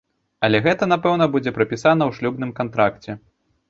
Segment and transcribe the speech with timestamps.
[0.47, 3.11] Але гэта, напэўна, будзе прапісана ў шлюбным кантракце.